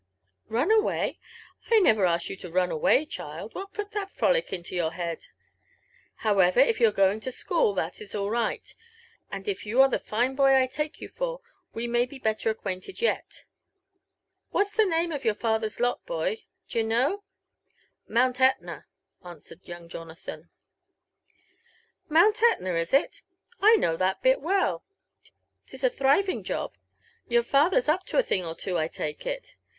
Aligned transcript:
Run 0.47 0.71
away!— 0.71 1.19
I 1.71 1.79
never 1.79 2.07
asked 2.07 2.27
you 2.27 2.35
to 2.37 2.49
run 2.51 2.71
away, 2.71 3.05
child. 3.05 3.53
What 3.53 3.71
put 3.71 3.91
ihal 3.91 4.07
frolic 4.09 4.51
into 4.51 4.75
your 4.75 4.93
head? 4.93 5.27
However, 6.25 6.59
if 6.59 6.79
you 6.79 6.87
are 6.87 6.91
going 6.91 7.19
to 7.19 7.31
school, 7.31 7.75
that 7.75 8.01
is 8.01 8.15
all 8.15 8.31
right; 8.31 8.67
and 9.31 9.47
if 9.47 9.63
you 9.63 9.79
are 9.79 9.89
the 9.89 9.99
fine 9.99 10.33
boy 10.33 10.55
I 10.55 10.65
take 10.65 11.01
you 11.01 11.07
for, 11.07 11.41
we 11.75 11.85
may 11.85 12.07
be 12.07 12.19
«belter 12.19 12.49
acquainted 12.49 12.99
yet. 12.99 13.45
What's 14.49 14.71
the 14.75 14.87
name 14.87 15.11
of 15.11 15.23
your 15.23 15.35
father's 15.35 15.79
lot, 15.79 16.03
boy?— 16.07 16.45
d'ye 16.67 16.81
know?"; 16.81 17.17
J• 17.19 18.09
Mount 18.15 18.41
Etna," 18.41 18.87
answered 19.23 19.67
young 19.67 19.87
Jonathan. 19.87 20.49
JONATHAN 22.09 22.09
JEFFERSON 22.09 22.09
WHITLAW, 22.09 22.21
25 22.37 22.37
•* 22.37 22.49
Mount 22.49 22.51
Etna, 22.73 22.79
is 22.79 22.93
it? 22.95 23.21
I 23.61 23.75
know 23.75 23.95
that 23.97 24.23
bit 24.23 24.41
well; 24.41 24.83
'lis 25.71 25.83
a 25.83 25.91
thriving 25.91 26.43
job,— 26.43 26.73
your 27.27 27.43
father's 27.43 27.87
up 27.87 28.03
to 28.07 28.17
a 28.17 28.23
thing 28.23 28.43
or 28.43 28.55
two, 28.55 28.79
I 28.79 28.89
lake 28.97 29.27
it. 29.27 29.55